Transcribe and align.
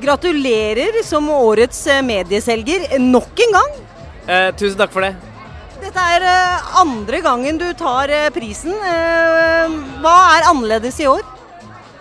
Gratulerer 0.00 1.02
som 1.04 1.28
årets 1.30 1.86
eh, 1.86 2.00
medieselger 2.04 2.98
nok 3.02 3.42
en 3.46 3.58
gang. 3.58 3.74
Eh, 4.26 4.48
tusen 4.56 4.78
takk 4.78 4.92
for 4.94 5.04
det. 5.04 5.12
Dette 5.82 6.04
er 6.14 6.24
eh, 6.24 6.72
andre 6.80 7.20
gangen 7.24 7.58
du 7.60 7.66
tar 7.76 8.12
eh, 8.12 8.30
prisen. 8.34 8.72
Hva 10.02 10.14
er 10.36 10.48
annerledes 10.48 11.00
i 11.02 11.08
år? 11.10 11.26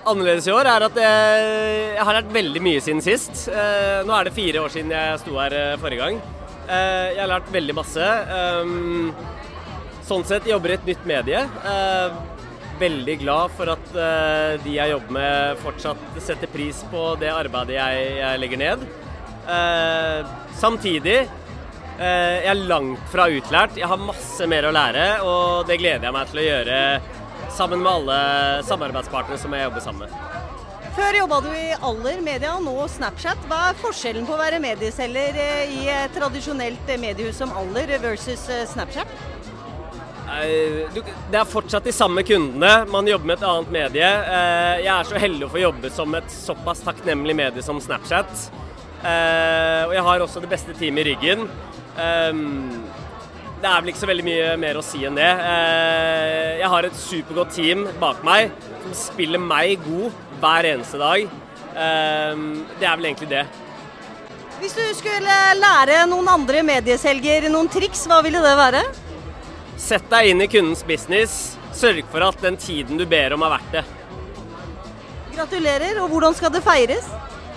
Annerledes 0.08 0.48
i 0.50 0.54
år 0.54 0.70
er 0.70 0.86
at 0.88 0.96
jeg, 0.98 1.98
har 2.02 2.18
lært 2.18 2.32
veldig 2.34 2.62
mye 2.66 2.82
siden 2.82 3.04
sist. 3.06 3.44
Nå 3.52 4.16
er 4.16 4.26
det 4.26 4.34
fire 4.34 4.64
år 4.64 4.72
siden 4.74 4.90
jeg 4.96 5.20
sto 5.22 5.36
her 5.38 5.54
forrige 5.82 6.02
gang. 6.02 6.18
Jeg 6.66 7.20
har 7.20 7.30
lært 7.30 7.52
veldig 7.54 7.76
masse. 7.78 8.08
Sånn 10.10 10.26
sett 10.26 10.50
jobber 10.50 10.74
i 10.74 10.78
et 10.80 10.90
nytt 10.90 11.06
medie. 11.06 11.44
Veldig 12.82 13.20
glad 13.22 13.52
for 13.54 13.70
at 13.70 13.92
eh, 13.94 14.56
de 14.64 14.72
jeg 14.74 14.90
jobber 14.90 15.14
med 15.14 15.60
fortsatt 15.62 16.16
setter 16.24 16.50
pris 16.50 16.80
på 16.90 17.12
det 17.22 17.30
arbeidet 17.30 17.76
jeg, 17.78 18.06
jeg 18.18 18.42
legger 18.42 18.62
ned. 18.62 18.86
Eh, 19.52 20.32
samtidig 20.58 21.18
eh, 21.20 22.38
jeg 22.42 22.50
er 22.56 22.64
langt 22.72 23.04
fra 23.14 23.28
utlært. 23.30 23.78
Jeg 23.78 23.90
har 23.92 24.02
masse 24.02 24.48
mer 24.50 24.66
å 24.66 24.74
lære, 24.74 25.06
og 25.22 25.70
det 25.70 25.78
gleder 25.82 26.10
jeg 26.10 26.16
meg 26.16 26.32
til 26.32 26.42
å 26.42 26.46
gjøre 26.48 26.80
sammen 27.54 27.84
med 27.84 27.92
alle 27.92 28.18
samarbeidspartnere 28.66 29.38
som 29.42 29.54
jeg 29.54 29.68
jobber 29.68 29.86
sammen 29.86 30.08
med. 30.08 30.40
Før 30.96 31.16
jobba 31.16 31.38
du 31.46 31.52
i 31.56 31.68
Aller 31.88 32.24
Media, 32.26 32.56
nå 32.60 32.74
Snapchat. 32.92 33.46
Hva 33.48 33.60
er 33.70 33.78
forskjellen 33.80 34.26
på 34.28 34.34
å 34.36 34.42
være 34.42 34.60
medieselger 34.64 35.38
i 35.70 35.86
et 35.94 36.18
tradisjonelt 36.18 36.90
eh, 36.90 37.04
mediehus 37.06 37.38
som 37.44 37.54
Aller 37.62 37.94
versus 38.02 38.50
Snapchat? 38.74 39.31
Det 40.32 41.36
er 41.40 41.48
fortsatt 41.50 41.84
de 41.88 41.92
samme 41.94 42.24
kundene. 42.24 42.86
Man 42.92 43.08
jobber 43.10 43.28
med 43.32 43.38
et 43.40 43.48
annet 43.48 43.72
medie. 43.76 44.08
Eh, 44.08 44.78
Jeg 44.86 44.94
er 44.94 45.10
så 45.10 45.20
heldig 45.20 45.48
å 45.48 45.52
få 45.52 45.60
jobbe 45.62 45.92
som 45.92 46.16
et 46.16 46.32
såpass 46.32 46.84
takknemlig 46.86 47.36
medie 47.36 47.64
som 47.66 47.82
Snapchat. 47.84 48.32
Eh, 49.04 49.84
Og 49.88 49.94
jeg 49.98 50.04
har 50.08 50.20
også 50.24 50.42
det 50.42 50.50
beste 50.50 50.74
teamet 50.78 51.06
i 51.06 51.14
ryggen. 51.14 51.48
Ehm, 52.00 52.84
Det 53.62 53.70
er 53.70 53.82
vel 53.82 53.92
ikke 53.92 54.02
så 54.02 54.08
veldig 54.10 54.24
mye 54.26 54.58
mer 54.58 54.76
å 54.80 54.82
si 54.84 55.04
enn 55.06 55.16
det. 55.16 55.28
Eh, 55.28 56.58
Jeg 56.60 56.70
har 56.70 56.84
et 56.86 56.94
supergodt 56.96 57.54
team 57.54 57.88
bak 58.00 58.24
meg 58.24 58.52
som 58.84 58.94
spiller 58.94 59.40
meg 59.40 59.78
god 59.84 60.12
hver 60.40 60.64
eneste 60.74 60.98
dag. 60.98 61.28
Ehm, 61.76 62.66
Det 62.80 62.88
er 62.88 62.96
vel 62.96 63.06
egentlig 63.06 63.30
det. 63.30 63.46
Hvis 64.62 64.74
du 64.76 64.94
skulle 64.94 65.36
lære 65.58 66.08
noen 66.08 66.28
andre 66.28 66.62
medieselger 66.64 67.50
noen 67.50 67.68
triks, 67.68 68.06
hva 68.08 68.22
ville 68.24 68.40
det 68.40 68.58
være? 68.58 68.84
Sett 69.82 70.06
deg 70.12 70.30
inn 70.30 70.44
i 70.44 70.48
kundens 70.48 70.84
business. 70.86 71.58
Sørg 71.74 72.06
for 72.14 72.22
at 72.22 72.38
den 72.44 72.58
tiden 72.62 73.00
du 73.00 73.06
ber 73.10 73.34
om, 73.34 73.42
er 73.48 73.56
verdt 73.56 73.76
det. 73.80 73.84
Gratulerer, 75.34 75.98
og 76.04 76.12
hvordan 76.12 76.36
skal 76.38 76.54
det 76.54 76.62
feires? 76.62 77.08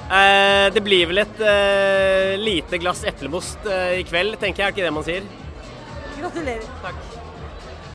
Eh, 0.05 0.67
det 0.72 0.80
blir 0.84 1.11
vel 1.11 1.20
et 1.20 1.42
eh, 1.45 2.33
lite 2.41 2.80
glass 2.80 3.05
eplemost 3.08 3.69
eh, 3.69 3.98
i 4.00 4.06
kveld, 4.08 4.39
tenker 4.41 4.64
jeg. 4.64 4.70
Er 4.70 4.77
ikke 4.77 4.86
det 4.86 4.95
man 4.97 5.06
sier? 5.06 5.28
Gratulerer. 6.17 6.67
Takk. 6.84 7.05